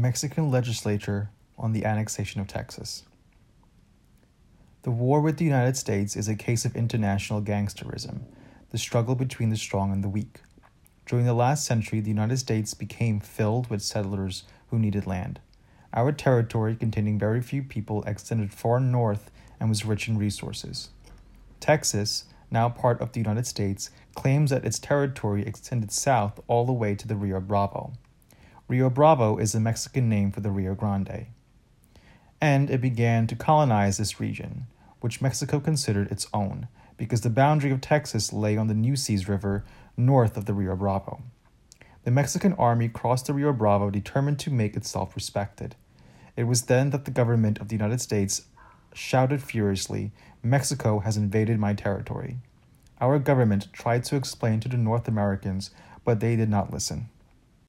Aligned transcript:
Mexican 0.00 0.48
legislature 0.48 1.28
on 1.58 1.72
the 1.72 1.84
annexation 1.84 2.40
of 2.40 2.46
Texas. 2.46 3.02
The 4.82 4.92
war 4.92 5.20
with 5.20 5.38
the 5.38 5.44
United 5.44 5.76
States 5.76 6.14
is 6.14 6.28
a 6.28 6.36
case 6.36 6.64
of 6.64 6.76
international 6.76 7.42
gangsterism, 7.42 8.20
the 8.70 8.78
struggle 8.78 9.16
between 9.16 9.50
the 9.50 9.56
strong 9.56 9.90
and 9.90 10.04
the 10.04 10.08
weak. 10.08 10.42
During 11.04 11.24
the 11.24 11.34
last 11.34 11.66
century, 11.66 11.98
the 11.98 12.10
United 12.10 12.36
States 12.36 12.74
became 12.74 13.18
filled 13.18 13.68
with 13.70 13.82
settlers 13.82 14.44
who 14.70 14.78
needed 14.78 15.04
land. 15.04 15.40
Our 15.92 16.12
territory, 16.12 16.76
containing 16.76 17.18
very 17.18 17.40
few 17.40 17.64
people, 17.64 18.04
extended 18.04 18.54
far 18.54 18.78
north 18.78 19.32
and 19.58 19.68
was 19.68 19.84
rich 19.84 20.06
in 20.06 20.16
resources. 20.16 20.90
Texas, 21.58 22.26
now 22.52 22.68
part 22.68 23.00
of 23.00 23.12
the 23.12 23.20
United 23.20 23.48
States, 23.48 23.90
claims 24.14 24.50
that 24.50 24.64
its 24.64 24.78
territory 24.78 25.44
extended 25.44 25.90
south 25.90 26.38
all 26.46 26.64
the 26.64 26.72
way 26.72 26.94
to 26.94 27.08
the 27.08 27.16
Rio 27.16 27.40
Bravo. 27.40 27.94
Rio 28.68 28.90
Bravo 28.90 29.38
is 29.38 29.52
the 29.52 29.60
Mexican 29.60 30.10
name 30.10 30.30
for 30.30 30.40
the 30.40 30.50
Rio 30.50 30.74
Grande. 30.74 31.28
And 32.38 32.68
it 32.68 32.82
began 32.82 33.26
to 33.28 33.34
colonize 33.34 33.96
this 33.96 34.20
region, 34.20 34.66
which 35.00 35.22
Mexico 35.22 35.58
considered 35.58 36.12
its 36.12 36.28
own, 36.34 36.68
because 36.98 37.22
the 37.22 37.30
boundary 37.30 37.70
of 37.70 37.80
Texas 37.80 38.30
lay 38.30 38.58
on 38.58 38.66
the 38.66 38.74
Nueces 38.74 39.26
River 39.26 39.64
north 39.96 40.36
of 40.36 40.44
the 40.44 40.52
Rio 40.52 40.76
Bravo. 40.76 41.22
The 42.04 42.10
Mexican 42.10 42.52
army 42.54 42.90
crossed 42.90 43.26
the 43.26 43.32
Rio 43.32 43.54
Bravo 43.54 43.88
determined 43.88 44.38
to 44.40 44.50
make 44.50 44.76
itself 44.76 45.16
respected. 45.16 45.74
It 46.36 46.44
was 46.44 46.62
then 46.66 46.90
that 46.90 47.06
the 47.06 47.10
government 47.10 47.58
of 47.60 47.68
the 47.68 47.74
United 47.74 48.02
States 48.02 48.42
shouted 48.92 49.42
furiously, 49.42 50.12
Mexico 50.42 50.98
has 50.98 51.16
invaded 51.16 51.58
my 51.58 51.72
territory. 51.72 52.36
Our 53.00 53.18
government 53.18 53.72
tried 53.72 54.04
to 54.04 54.16
explain 54.16 54.60
to 54.60 54.68
the 54.68 54.76
North 54.76 55.08
Americans, 55.08 55.70
but 56.04 56.20
they 56.20 56.36
did 56.36 56.50
not 56.50 56.70
listen. 56.70 57.08